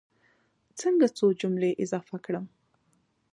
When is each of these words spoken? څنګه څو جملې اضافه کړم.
څنګه 0.79 1.05
څو 1.17 1.25
جملې 1.39 1.71
اضافه 1.83 2.17
کړم. 2.25 2.45